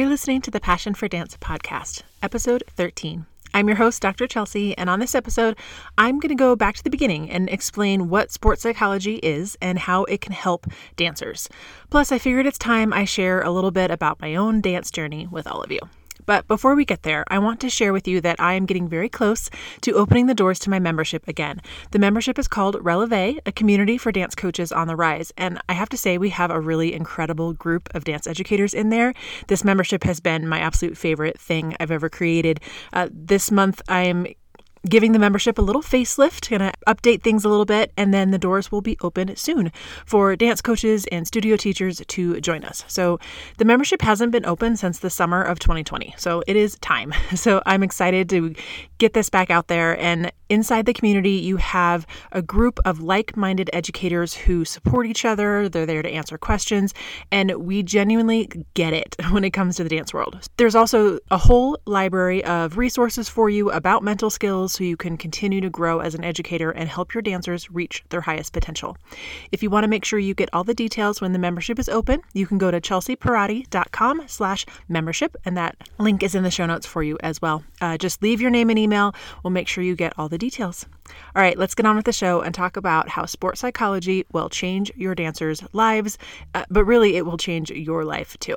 [0.00, 3.26] You're listening to the Passion for Dance podcast, episode 13.
[3.52, 4.26] I'm your host, Dr.
[4.26, 5.58] Chelsea, and on this episode,
[5.98, 9.78] I'm going to go back to the beginning and explain what sports psychology is and
[9.78, 10.66] how it can help
[10.96, 11.50] dancers.
[11.90, 15.26] Plus, I figured it's time I share a little bit about my own dance journey
[15.30, 15.80] with all of you.
[16.26, 18.88] But before we get there, I want to share with you that I am getting
[18.88, 19.50] very close
[19.82, 21.60] to opening the doors to my membership again.
[21.90, 25.32] The membership is called Releve, a community for dance coaches on the rise.
[25.36, 28.90] And I have to say, we have a really incredible group of dance educators in
[28.90, 29.14] there.
[29.48, 32.60] This membership has been my absolute favorite thing I've ever created.
[32.92, 34.26] Uh, this month, I'm
[34.88, 38.38] giving the membership a little facelift, gonna update things a little bit, and then the
[38.38, 39.70] doors will be open soon
[40.06, 42.84] for dance coaches and studio teachers to join us.
[42.88, 43.18] So
[43.58, 46.14] the membership hasn't been open since the summer of 2020.
[46.16, 47.14] So it is time.
[47.40, 48.54] So I'm excited to
[48.98, 49.98] get this back out there.
[49.98, 55.24] And inside the community, you have a group of like minded educators who support each
[55.24, 55.68] other.
[55.68, 56.92] They're there to answer questions,
[57.32, 60.48] and we genuinely get it when it comes to the dance world.
[60.58, 65.16] There's also a whole library of resources for you about mental skills so you can
[65.16, 68.96] continue to grow as an educator and help your dancers reach their highest potential.
[69.52, 71.88] If you want to make sure you get all the details when the membership is
[71.88, 76.66] open, you can go to chelseapierotti.com slash membership, and that link is in the show
[76.66, 77.64] notes for you as well.
[77.80, 79.14] Uh, just leave your name and email.
[79.42, 80.86] We'll make sure you get all the details.
[81.34, 84.48] All right, let's get on with the show and talk about how sports psychology will
[84.48, 86.18] change your dancers' lives,
[86.54, 88.56] uh, but really it will change your life too.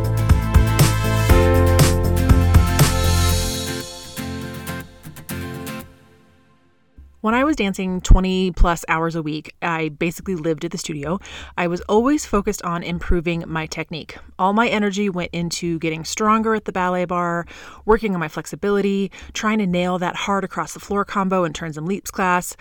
[7.21, 11.19] When I was dancing 20 plus hours a week, I basically lived at the studio.
[11.55, 14.17] I was always focused on improving my technique.
[14.39, 17.45] All my energy went into getting stronger at the ballet barre,
[17.85, 21.77] working on my flexibility, trying to nail that hard across the floor combo in turns
[21.77, 22.57] and leaps class.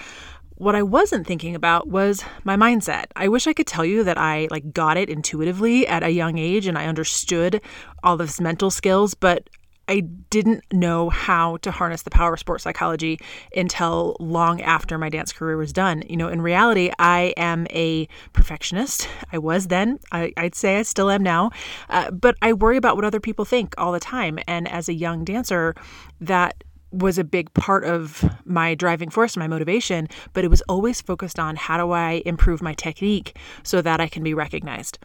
[0.56, 3.06] What I wasn't thinking about was my mindset.
[3.16, 6.36] I wish I could tell you that I like got it intuitively at a young
[6.36, 7.62] age and I understood
[8.02, 9.48] all this mental skills, but
[9.90, 13.18] I didn't know how to harness the power of sports psychology
[13.56, 16.04] until long after my dance career was done.
[16.08, 19.08] You know, in reality, I am a perfectionist.
[19.32, 19.98] I was then.
[20.12, 21.50] I, would say I still am now.
[21.88, 24.38] Uh, but I worry about what other people think all the time.
[24.46, 25.74] And as a young dancer,
[26.20, 26.62] that
[26.92, 31.40] was a big part of my driving force, my motivation, but it was always focused
[31.40, 34.98] on how do I improve my technique so that I can be recognized.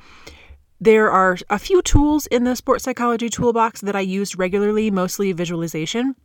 [0.80, 5.32] There are a few tools in the sports psychology toolbox that I used regularly, mostly
[5.32, 6.16] visualization.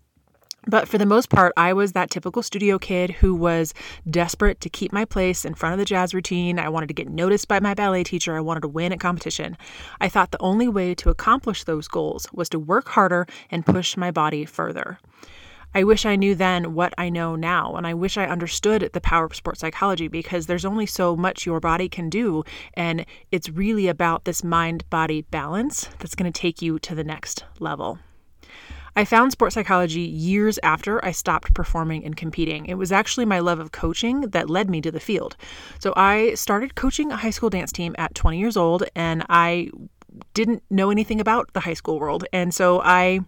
[0.67, 3.73] But for the most part, I was that typical studio kid who was
[4.11, 6.59] desperate to keep my place in front of the jazz routine.
[6.59, 8.37] I wanted to get noticed by my ballet teacher.
[8.37, 9.57] I wanted to win at competition.
[10.01, 13.97] I thought the only way to accomplish those goals was to work harder and push
[13.97, 14.99] my body further.
[15.75, 17.77] I wish I knew then what I know now.
[17.77, 21.47] And I wish I understood the power of sports psychology because there's only so much
[21.47, 22.45] your body can do.
[22.75, 27.05] And it's really about this mind body balance that's going to take you to the
[27.05, 27.99] next level.
[28.97, 32.67] I found sports psychology years after I stopped performing and competing.
[32.67, 35.37] It was actually my love of coaching that led me to the field.
[35.79, 39.71] So I started coaching a high school dance team at 20 years old, and I
[40.35, 42.25] didn't know anything about the high school world.
[42.33, 43.21] And so I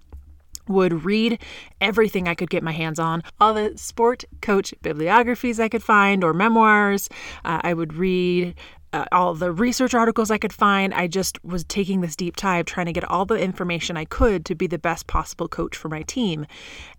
[0.69, 1.43] would read
[1.81, 6.23] everything I could get my hands on, all the sport coach bibliographies I could find
[6.23, 7.09] or memoirs.
[7.45, 8.55] Uh, I would read
[8.93, 10.93] uh, all the research articles I could find.
[10.93, 14.45] I just was taking this deep dive, trying to get all the information I could
[14.47, 16.47] to be the best possible coach for my team.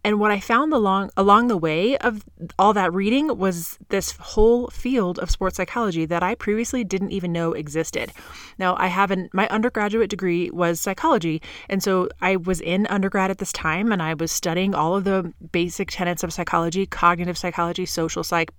[0.04, 2.26] And what I found along along the way of
[2.58, 7.32] all that reading was this whole field of sports psychology that I previously didn't even
[7.32, 8.12] know existed.
[8.58, 13.38] Now, I haven't my undergraduate degree was psychology, and so I was in undergrad at
[13.38, 17.86] this time, and I was studying all of the basic tenets of psychology, cognitive psychology,
[17.86, 18.52] social psych,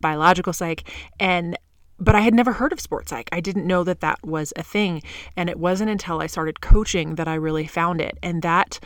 [0.00, 0.88] biological psych,
[1.20, 1.56] and
[1.98, 3.28] but I had never heard of sports psych.
[3.32, 5.02] I didn't know that that was a thing.
[5.36, 8.18] And it wasn't until I started coaching that I really found it.
[8.22, 8.78] And that,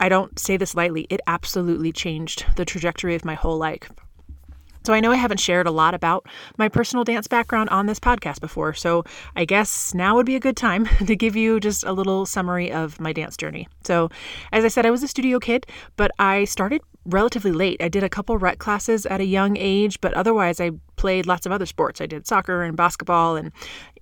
[0.00, 3.90] I don't say this lightly, it absolutely changed the trajectory of my whole life.
[4.84, 6.26] So I know I haven't shared a lot about
[6.56, 9.04] my personal dance background on this podcast before, so
[9.36, 12.72] I guess now would be a good time to give you just a little summary
[12.72, 13.68] of my dance journey.
[13.84, 14.08] So,
[14.50, 15.66] as I said, I was a studio kid,
[15.96, 17.82] but I started relatively late.
[17.82, 21.46] I did a couple rec classes at a young age, but otherwise I played lots
[21.46, 22.00] of other sports.
[22.00, 23.52] I did soccer and basketball and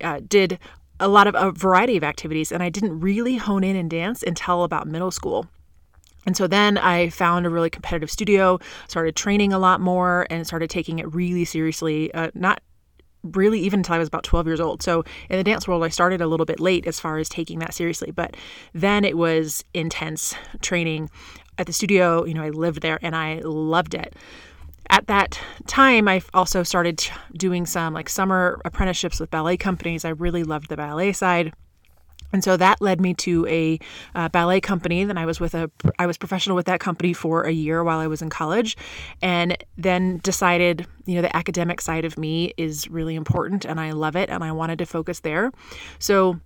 [0.01, 0.59] uh, did
[0.99, 4.23] a lot of a variety of activities and I didn't really hone in and dance
[4.23, 5.47] until about middle school.
[6.27, 8.59] And so then I found a really competitive studio,
[8.89, 12.13] started training a lot more, and started taking it really seriously.
[12.13, 12.61] Uh, not
[13.23, 14.83] really even until I was about 12 years old.
[14.83, 17.61] So in the dance world, I started a little bit late as far as taking
[17.61, 18.11] that seriously.
[18.11, 18.37] But
[18.73, 21.11] then it was intense training
[21.59, 22.25] at the studio.
[22.25, 24.15] You know, I lived there and I loved it.
[24.91, 27.07] At that time, I also started
[27.37, 30.05] doing some like summer apprenticeships with ballet companies.
[30.05, 31.53] I really loved the ballet side.
[32.33, 33.79] And so that led me to a
[34.15, 35.05] uh, ballet company.
[35.05, 37.99] Then I was with a, I was professional with that company for a year while
[37.99, 38.77] I was in college,
[39.23, 43.93] and then decided, you know, the academic side of me is really important, and I
[43.93, 45.53] love it, and I wanted to focus there.
[45.99, 46.41] So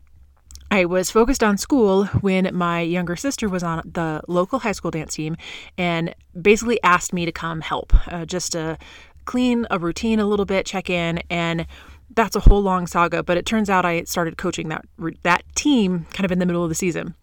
[0.70, 4.92] I was focused on school when my younger sister was on the local high school
[4.92, 5.36] dance team,
[5.76, 8.78] and basically asked me to come help, uh, just to
[9.24, 11.66] clean a routine a little bit, check in, and
[12.14, 14.84] that's a whole long saga, but it turns out I started coaching that
[15.22, 17.14] that team kind of in the middle of the season.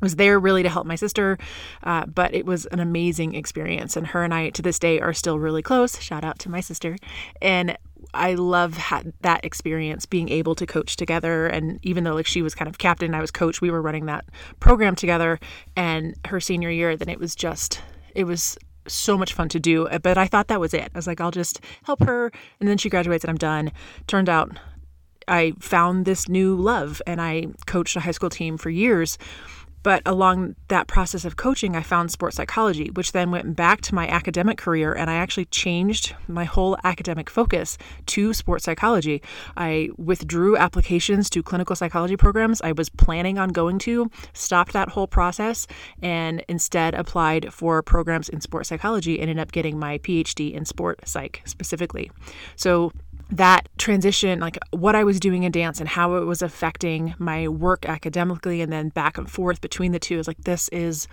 [0.00, 1.38] Was there really to help my sister,
[1.82, 3.96] uh, but it was an amazing experience.
[3.96, 5.98] And her and I, to this day, are still really close.
[6.02, 6.96] Shout out to my sister.
[7.40, 7.78] And
[8.14, 8.78] I love
[9.20, 11.46] that experience being able to coach together.
[11.46, 14.06] And even though like she was kind of captain, I was coach, we were running
[14.06, 14.24] that
[14.60, 15.38] program together.
[15.76, 17.80] And her senior year, then it was just,
[18.14, 18.56] it was
[18.86, 19.86] so much fun to do.
[19.88, 20.90] Uh, but I thought that was it.
[20.94, 22.30] I was like, I'll just help her.
[22.60, 23.72] And then she graduates and I'm done.
[24.06, 24.58] Turned out
[25.26, 29.18] I found this new love and I coached a high school team for years.
[29.84, 33.94] But along that process of coaching, I found sports psychology, which then went back to
[33.94, 34.92] my academic career.
[34.92, 39.22] And I actually changed my whole academic focus to sports psychology.
[39.56, 44.88] I withdrew applications to clinical psychology programs I was planning on going to, stopped that
[44.88, 45.66] whole process,
[46.02, 50.64] and instead applied for programs in sports psychology and ended up getting my PhD in
[50.64, 52.10] sport psych specifically.
[52.56, 52.90] So
[53.30, 57.48] that transition, like what I was doing in dance and how it was affecting my
[57.48, 61.08] work academically, and then back and forth between the two is like, this is.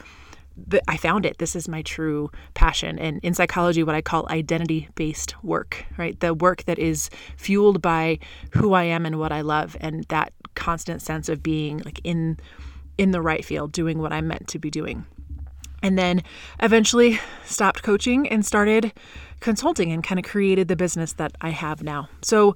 [0.85, 1.37] I found it.
[1.37, 2.99] This is my true passion.
[2.99, 6.19] And in psychology, what I call identity based work, right?
[6.19, 8.19] The work that is fueled by
[8.51, 12.37] who I am and what I love, and that constant sense of being like in
[12.97, 15.05] in the right field, doing what I'm meant to be doing.
[15.81, 16.21] And then
[16.59, 18.91] eventually stopped coaching and started
[19.41, 22.07] consulting and kind of created the business that I have now.
[22.21, 22.55] So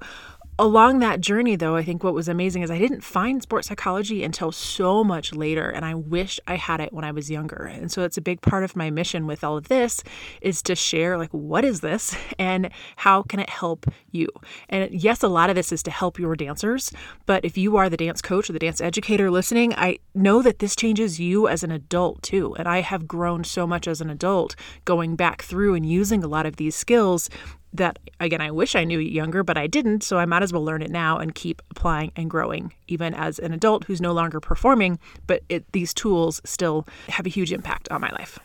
[0.58, 4.24] along that journey, though, I think what was amazing is I didn't find sports psychology
[4.24, 7.64] until so much later, and I wish I had it when I was younger.
[7.64, 10.02] And so it's a big part of my mission with all of this
[10.40, 14.28] is to share like what is this and how can it help you?
[14.68, 16.90] And yes, a lot of this is to help your dancers,
[17.26, 20.60] but if you are the dance coach or the dance educator listening, I know that
[20.60, 22.54] this changes you as an adult too.
[22.56, 26.28] And I have grown so much as an adult going back through and using a
[26.28, 27.28] lot of these skills
[27.76, 30.64] that again I wish I knew younger, but I didn't, so I might as well
[30.64, 34.40] learn it now and keep applying and growing even as an adult who's no longer
[34.40, 38.38] performing, but it, these tools still have a huge impact on my life.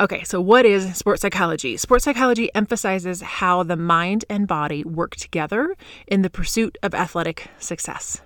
[0.00, 1.76] Okay, so what is sports psychology?
[1.76, 5.76] Sports psychology emphasizes how the mind and body work together
[6.08, 8.20] in the pursuit of athletic success.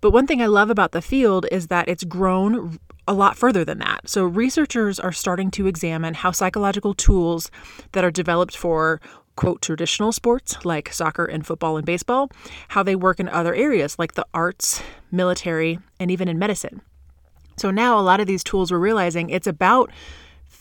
[0.00, 3.64] But one thing I love about the field is that it's grown a lot further
[3.64, 4.08] than that.
[4.08, 7.50] So, researchers are starting to examine how psychological tools
[7.92, 9.00] that are developed for
[9.36, 12.30] quote traditional sports like soccer and football and baseball,
[12.68, 14.82] how they work in other areas like the arts,
[15.12, 16.80] military, and even in medicine.
[17.56, 19.90] So now a lot of these tools we're realizing it's about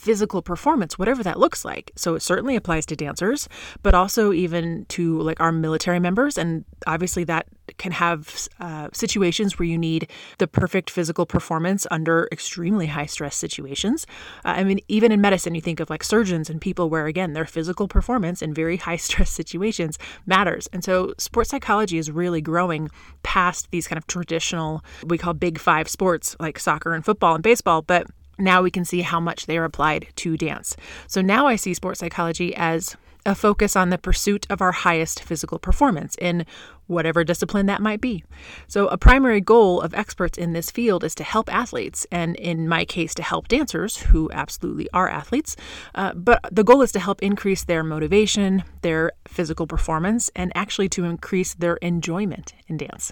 [0.06, 1.92] physical performance, whatever that looks like.
[1.96, 3.50] So it certainly applies to dancers,
[3.82, 6.38] but also even to like our military members.
[6.38, 7.48] And obviously, that
[7.80, 13.36] can have uh, situations where you need the perfect physical performance under extremely high stress
[13.36, 14.06] situations.
[14.46, 17.34] Uh, I mean, even in medicine, you think of like surgeons and people where, again,
[17.34, 19.98] their physical performance in very high stress situations
[20.28, 20.68] matters.
[20.72, 22.92] And so, sports psychology is really growing
[23.24, 27.44] past these kind of traditional, we call big five sports like soccer and football and
[27.44, 28.06] baseball, but
[28.38, 30.76] now we can see how much they are applied to dance.
[31.08, 35.24] So now I see sports psychology as a focus on the pursuit of our highest
[35.24, 36.46] physical performance in
[36.88, 38.24] whatever discipline that might be.
[38.68, 42.68] So, a primary goal of experts in this field is to help athletes, and in
[42.68, 45.56] my case, to help dancers who absolutely are athletes.
[45.96, 50.90] Uh, but the goal is to help increase their motivation, their physical performance, and actually
[50.90, 53.12] to increase their enjoyment in dance.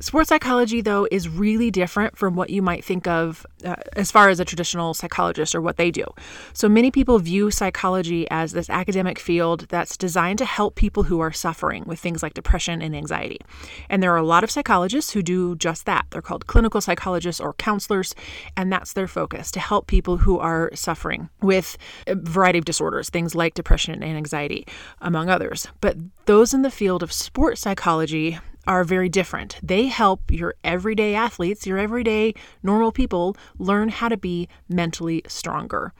[0.00, 4.28] Sports psychology, though, is really different from what you might think of uh, as far
[4.28, 6.04] as a traditional psychologist or what they do.
[6.52, 11.20] So many people view psychology as this academic field that's designed to help people who
[11.20, 13.40] are suffering with things like depression and anxiety.
[13.88, 16.06] And there are a lot of psychologists who do just that.
[16.10, 18.16] They're called clinical psychologists or counselors,
[18.56, 23.10] and that's their focus to help people who are suffering with a variety of disorders,
[23.10, 24.66] things like depression and anxiety,
[25.00, 25.68] among others.
[25.80, 25.96] But
[26.26, 29.58] those in the field of sports psychology are very different.
[29.62, 35.92] They help your everyday athletes, your everyday normal people, learn how to be mentally stronger.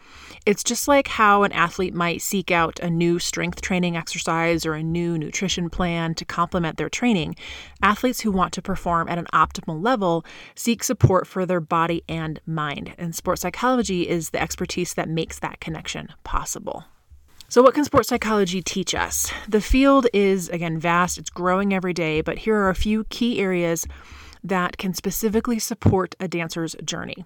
[0.47, 4.75] It's just like how an athlete might seek out a new strength training exercise or
[4.75, 7.37] a new nutrition plan to complement their training.
[7.83, 12.40] Athletes who want to perform at an optimal level seek support for their body and
[12.47, 12.94] mind.
[12.99, 16.85] And sports psychology is the expertise that makes that connection possible.
[17.54, 19.32] So, what can sports psychology teach us?
[19.49, 23.38] The field is, again, vast, it's growing every day, but here are a few key
[23.38, 23.87] areas
[24.42, 27.25] that can specifically support a dancer's journey.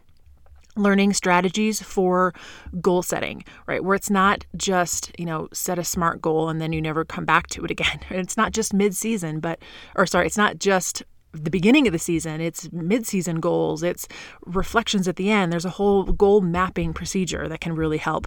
[0.76, 2.34] Learning strategies for
[2.78, 3.82] goal setting, right?
[3.82, 7.24] Where it's not just, you know, set a smart goal and then you never come
[7.24, 8.00] back to it again.
[8.10, 9.60] It's not just mid season, but,
[9.96, 11.04] or sorry, it's not just
[11.44, 14.08] the beginning of the season, it's mid-season goals, it's
[14.46, 15.52] reflections at the end.
[15.52, 18.26] There's a whole goal mapping procedure that can really help.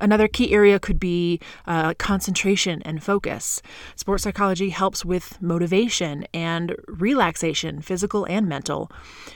[0.00, 3.62] Another key area could be uh, concentration and focus.
[3.96, 8.90] Sports psychology helps with motivation and relaxation, physical and mental.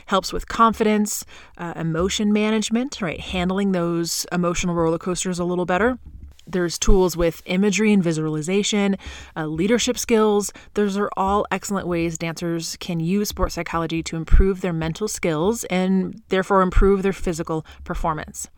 [0.06, 1.25] Helps with confidence,
[1.58, 3.20] uh, emotion management, right?
[3.20, 5.99] Handling those emotional roller coasters a little better
[6.46, 8.96] there's tools with imagery and visualization,
[9.36, 10.52] uh, leadership skills.
[10.74, 15.64] Those are all excellent ways dancers can use sports psychology to improve their mental skills
[15.64, 18.48] and therefore improve their physical performance.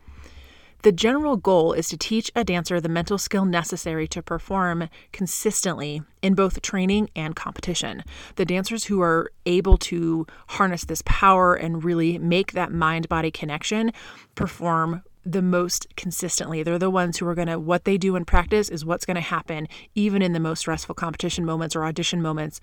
[0.81, 6.03] The general goal is to teach a dancer the mental skill necessary to perform consistently
[6.21, 8.01] in both training and competition.
[8.35, 13.29] The dancers who are able to harness this power and really make that mind body
[13.29, 13.91] connection
[14.35, 16.63] perform the most consistently.
[16.63, 19.15] They're the ones who are going to, what they do in practice is what's going
[19.15, 22.59] to happen, even in the most stressful competition moments or audition moments.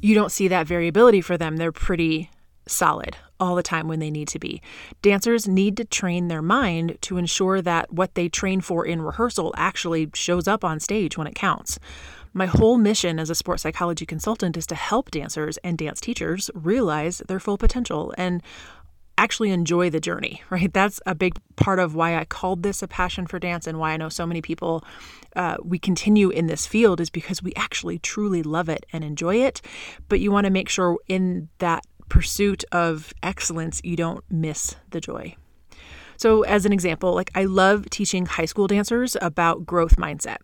[0.00, 1.56] You don't see that variability for them.
[1.56, 2.30] They're pretty
[2.66, 4.62] solid all the time when they need to be.
[5.02, 9.52] Dancers need to train their mind to ensure that what they train for in rehearsal
[9.56, 11.78] actually shows up on stage when it counts.
[12.32, 16.50] My whole mission as a sports psychology consultant is to help dancers and dance teachers
[16.52, 18.12] realize their full potential.
[18.18, 18.42] And
[19.18, 20.72] actually enjoy the journey, right?
[20.72, 23.92] That's a big part of why I called this a passion for dance and why
[23.92, 24.84] I know so many people
[25.36, 29.36] uh, we continue in this field is because we actually truly love it and enjoy
[29.36, 29.60] it.
[30.08, 35.00] But you want to make sure in that pursuit of excellence, you don't miss the
[35.00, 35.36] joy.
[36.16, 40.38] So, as an example, like I love teaching high school dancers about growth mindset.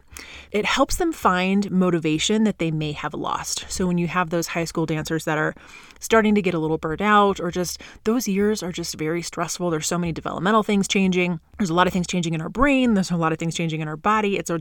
[0.50, 3.64] It helps them find motivation that they may have lost.
[3.68, 5.54] So, when you have those high school dancers that are
[5.98, 9.70] starting to get a little burnt out, or just those years are just very stressful,
[9.70, 11.40] there's so many developmental things changing.
[11.58, 13.80] There's a lot of things changing in our brain, there's a lot of things changing
[13.80, 14.36] in our body.
[14.36, 14.60] It's a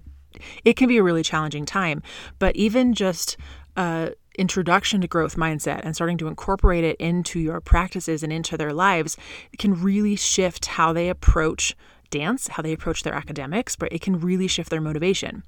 [0.63, 2.01] it can be a really challenging time.
[2.38, 3.38] But even just
[3.75, 8.58] uh, introduction to growth mindset and starting to incorporate it into your practices and into
[8.58, 9.18] their lives
[9.58, 11.75] can really shift how they approach
[12.10, 15.44] dance, how they approach their academics, but it can really shift their motivation.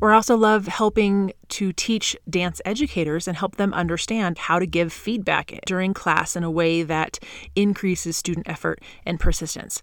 [0.00, 4.66] Or I also love helping to teach dance educators and help them understand how to
[4.66, 7.18] give feedback during class in a way that
[7.54, 9.82] increases student effort and persistence.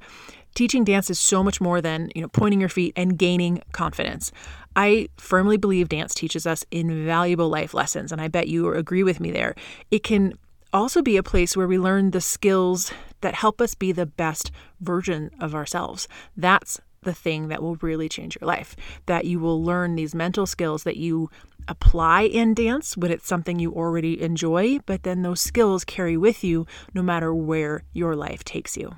[0.56, 4.32] Teaching dance is so much more than, you know, pointing your feet and gaining confidence.
[4.76, 9.20] I firmly believe dance teaches us invaluable life lessons, and I bet you agree with
[9.20, 9.54] me there.
[9.92, 10.34] It can
[10.74, 14.52] also be a place where we learn the skills that help us be the best
[14.80, 16.08] version of ourselves.
[16.36, 18.76] That's the thing that will really change your life.
[19.06, 21.30] That you will learn these mental skills that you
[21.68, 26.44] apply in dance when it's something you already enjoy, but then those skills carry with
[26.44, 28.96] you no matter where your life takes you.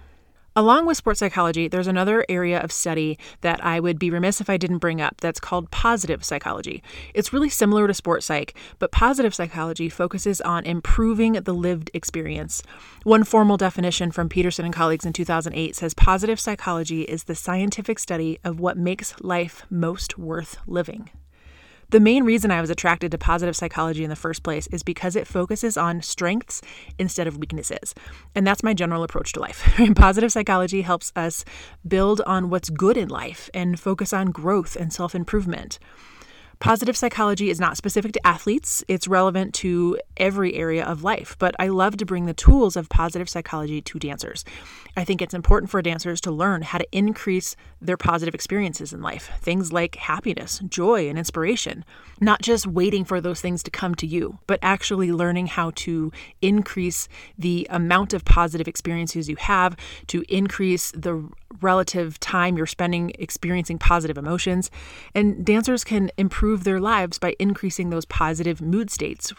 [0.55, 4.49] Along with sports psychology, there's another area of study that I would be remiss if
[4.49, 6.81] I didn't bring up that's called positive psychology.
[7.13, 12.63] It's really similar to sports psych, but positive psychology focuses on improving the lived experience.
[13.03, 17.99] One formal definition from Peterson and colleagues in 2008 says positive psychology is the scientific
[17.99, 21.09] study of what makes life most worth living.
[21.91, 25.15] The main reason I was attracted to positive psychology in the first place is because
[25.15, 26.61] it focuses on strengths
[26.99, 27.95] instead of weaknesses.
[28.35, 29.67] And that's my general approach to life.
[29.95, 31.43] positive psychology helps us
[31.87, 35.79] build on what's good in life and focus on growth and self improvement.
[36.59, 41.55] Positive psychology is not specific to athletes, it's relevant to every area of life, but
[41.57, 44.43] I love to bring the tools of positive psychology to dancers.
[44.97, 49.01] I think it's important for dancers to learn how to increase their positive experiences in
[49.01, 51.85] life, things like happiness, joy, and inspiration,
[52.19, 56.11] not just waiting for those things to come to you, but actually learning how to
[56.41, 61.25] increase the amount of positive experiences you have, to increase the
[61.61, 64.69] relative time you're spending experiencing positive emotions.
[65.15, 69.33] And dancers can improve their lives by increasing those positive mood states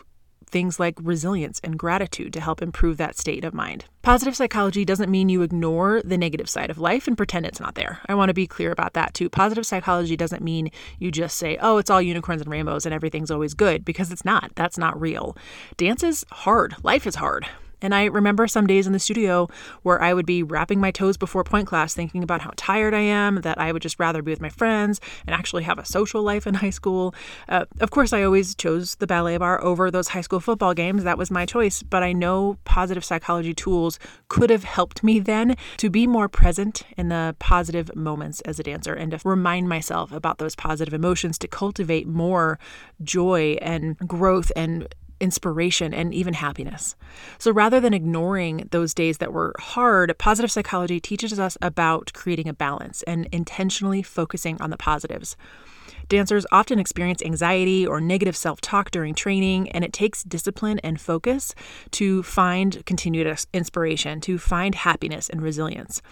[0.50, 3.84] things like resilience and gratitude to help improve that state of mind.
[4.02, 7.74] Positive psychology doesn't mean you ignore the negative side of life and pretend it's not
[7.74, 8.00] there.
[8.08, 9.28] I want to be clear about that too.
[9.28, 13.30] Positive psychology doesn't mean you just say, oh, it's all unicorns and rainbows and everything's
[13.30, 14.52] always good, because it's not.
[14.56, 15.36] That's not real.
[15.76, 17.46] Dance is hard, life is hard.
[17.82, 19.48] And I remember some days in the studio
[19.82, 23.00] where I would be wrapping my toes before pointe class, thinking about how tired I
[23.00, 26.22] am, that I would just rather be with my friends and actually have a social
[26.22, 27.14] life in high school.
[27.48, 31.04] Uh, of course, I always chose the ballet barre over those high school football games.
[31.04, 31.82] That was my choice.
[31.82, 36.82] But I know positive psychology tools could have helped me then to be more present
[36.96, 41.38] in the positive moments as a dancer and to remind myself about those positive emotions
[41.38, 42.58] to cultivate more
[43.02, 46.96] joy and growth and inspiration, and even happiness.
[47.38, 52.48] So rather than ignoring those days that were hard, positive psychology teaches us about creating
[52.48, 55.36] a balance and intentionally focusing on the positives.
[56.10, 61.00] Dancers often experience anxiety or negative self talk during training, and it takes discipline and
[61.00, 61.54] focus
[61.92, 66.02] to find continued inspiration, to find happiness and resilience.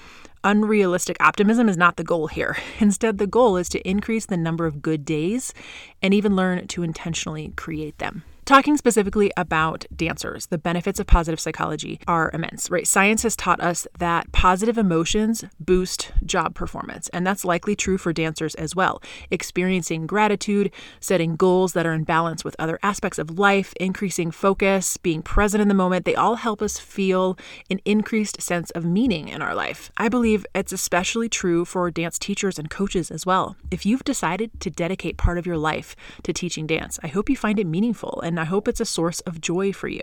[0.44, 2.56] Unrealistic optimism is not the goal here.
[2.78, 5.52] Instead, the goal is to increase the number of good days
[6.00, 8.22] and even learn to intentionally create them.
[8.48, 12.86] Talking specifically about dancers, the benefits of positive psychology are immense, right?
[12.86, 18.10] Science has taught us that positive emotions boost job performance, and that's likely true for
[18.10, 19.02] dancers as well.
[19.30, 24.96] Experiencing gratitude, setting goals that are in balance with other aspects of life, increasing focus,
[24.96, 27.36] being present in the moment, they all help us feel
[27.68, 29.92] an increased sense of meaning in our life.
[29.98, 33.56] I believe it's especially true for dance teachers and coaches as well.
[33.70, 37.36] If you've decided to dedicate part of your life to teaching dance, I hope you
[37.36, 40.00] find it meaningful and I hope it's a source of joy for you.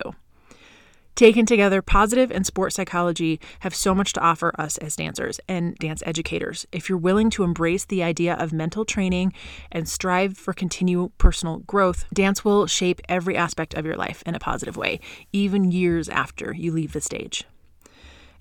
[1.16, 5.74] Taken together, positive and sports psychology have so much to offer us as dancers and
[5.78, 6.68] dance educators.
[6.74, 9.32] If you're willing to embrace the idea of mental training
[9.72, 14.36] and strive for continual personal growth, dance will shape every aspect of your life in
[14.36, 15.00] a positive way,
[15.32, 17.46] even years after you leave the stage.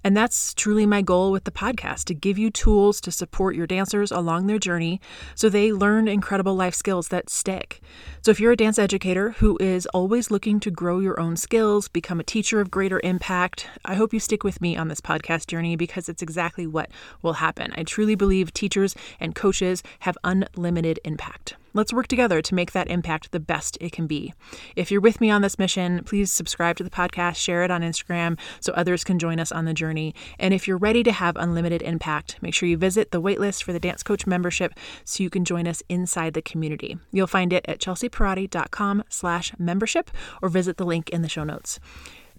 [0.04, 3.66] And that's truly my goal with the podcast to give you tools to support your
[3.66, 5.00] dancers along their journey
[5.34, 7.80] so they learn incredible life skills that stick.
[8.20, 11.88] So, if you're a dance educator who is always looking to grow your own skills,
[11.88, 15.46] become a teacher of greater impact, I hope you stick with me on this podcast
[15.46, 16.90] journey because it's exactly what
[17.22, 17.72] will happen.
[17.74, 21.56] I truly believe teachers and coaches have unlimited impact.
[21.74, 24.32] Let's work together to make that impact the best it can be.
[24.76, 27.82] If you're with me on this mission, please subscribe to the podcast, share it on
[27.82, 30.14] Instagram so others can join us on the journey.
[30.38, 33.72] And if you're ready to have unlimited impact, make sure you visit the waitlist for
[33.72, 34.72] the Dance Coach membership
[35.04, 36.96] so you can join us inside the community.
[37.10, 41.80] You'll find it at chelseapierotti.com slash membership or visit the link in the show notes.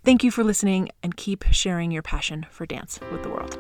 [0.05, 3.59] Thank you for listening and keep sharing your passion for dance with the world.